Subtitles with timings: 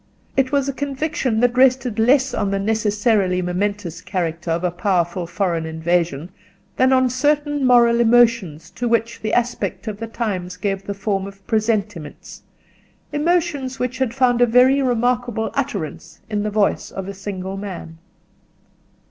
[0.35, 5.27] It was a conviction that rested less on the necessarily momentous character of a powerful
[5.27, 6.31] foreign invasion
[6.75, 11.27] than on certain moral emotions to which the aspect of the times gave the form
[11.27, 12.41] of presentiments:
[13.13, 17.99] emotions which had found a very remarkable utterance in the voice of a single man.